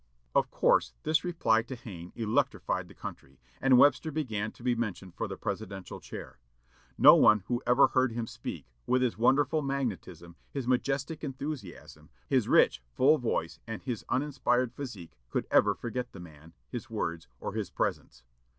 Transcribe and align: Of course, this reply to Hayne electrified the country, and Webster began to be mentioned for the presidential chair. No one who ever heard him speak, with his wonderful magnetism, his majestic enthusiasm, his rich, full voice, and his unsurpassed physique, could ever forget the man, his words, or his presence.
Of 0.33 0.49
course, 0.49 0.95
this 1.03 1.23
reply 1.23 1.61
to 1.61 1.75
Hayne 1.75 2.11
electrified 2.15 2.87
the 2.87 2.95
country, 2.95 3.39
and 3.61 3.77
Webster 3.77 4.09
began 4.11 4.51
to 4.53 4.63
be 4.63 4.73
mentioned 4.73 5.13
for 5.13 5.27
the 5.27 5.37
presidential 5.37 5.99
chair. 5.99 6.39
No 6.97 7.13
one 7.13 7.41
who 7.41 7.61
ever 7.67 7.89
heard 7.89 8.11
him 8.13 8.25
speak, 8.25 8.65
with 8.87 9.03
his 9.03 9.19
wonderful 9.19 9.61
magnetism, 9.61 10.37
his 10.49 10.67
majestic 10.67 11.23
enthusiasm, 11.23 12.09
his 12.27 12.47
rich, 12.47 12.81
full 12.95 13.19
voice, 13.19 13.59
and 13.67 13.83
his 13.83 14.03
unsurpassed 14.09 14.75
physique, 14.75 15.19
could 15.29 15.45
ever 15.51 15.75
forget 15.75 16.13
the 16.13 16.19
man, 16.19 16.53
his 16.67 16.89
words, 16.89 17.27
or 17.39 17.53
his 17.53 17.69
presence. 17.69 18.23